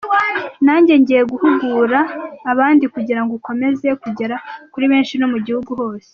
Nanjye 0.65 0.93
ngiye 1.01 1.21
guhugura 1.31 1.99
abandi 2.51 2.85
kugira 2.93 3.21
ngo 3.23 3.33
ukomeze 3.39 3.87
kugera 4.03 4.35
kuri 4.73 4.85
benshi 4.91 5.13
no 5.17 5.27
mu 5.31 5.37
gihugu 5.47 5.71
hose. 5.79 6.09